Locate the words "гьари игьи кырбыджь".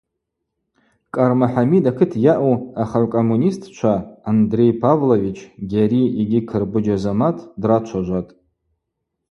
5.69-6.93